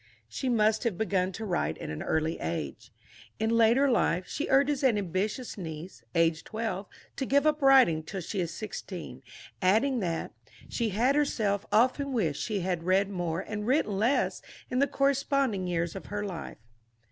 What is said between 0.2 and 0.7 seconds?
She